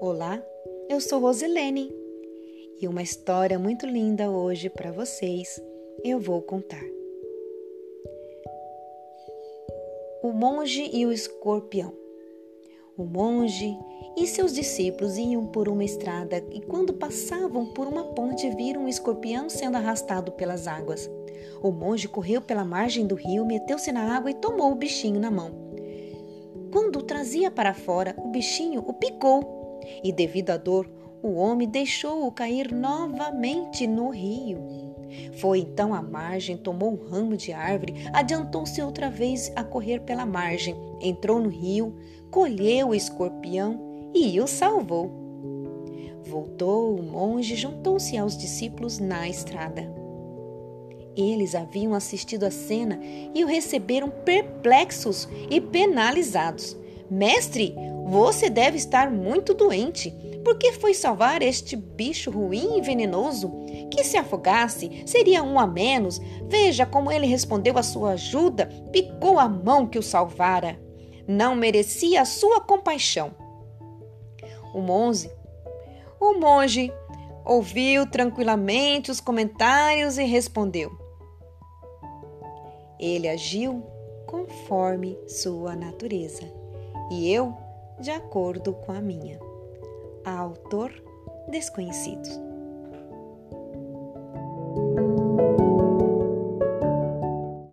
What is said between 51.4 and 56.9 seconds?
haviam assistido a cena e o receberam perplexos e penalizados.